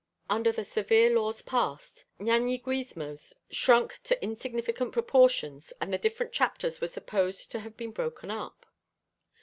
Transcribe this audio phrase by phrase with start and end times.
[0.31, 6.87] Under the severe laws passed, Ñañiguismo shrunk to insignificant proportions and the different chapters were
[6.87, 8.65] supposed to have been broken up.